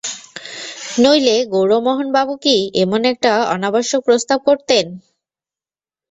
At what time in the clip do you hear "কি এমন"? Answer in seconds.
2.43-3.01